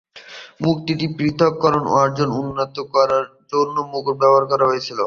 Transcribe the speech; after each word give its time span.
মূর্তিটির 0.61 1.11
পৃথকীকরণ 1.17 1.83
অর্জন 1.95 2.29
এবং 2.29 2.39
উন্নত 2.43 2.75
করার 2.93 3.23
জন্য 3.51 3.75
"মুকুট" 3.91 4.15
ব্যবহার 4.21 4.45
করা 4.51 4.65
হয়েছিল। 4.69 4.97